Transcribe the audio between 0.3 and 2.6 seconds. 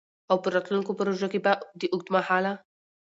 او په راتلونکو پروژو کي به د اوږدمهاله